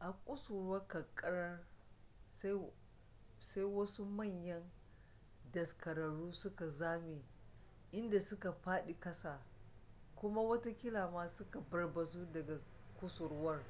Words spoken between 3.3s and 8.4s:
sai wasu manyan daskararru suka zame inda